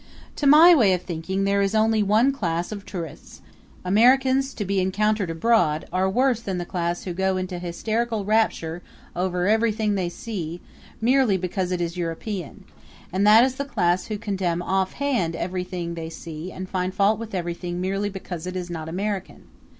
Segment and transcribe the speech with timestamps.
[0.37, 3.39] To my way of thinking there is only one class of tourist
[3.85, 8.81] Americans to be encountered abroad worse than the class who go into hysterical rapture
[9.15, 10.59] over everything they see
[10.99, 12.63] merely because it is European,
[13.13, 17.35] and that is the class who condemn offhand everything they see and find fault with
[17.35, 19.43] everything merely because it is not American.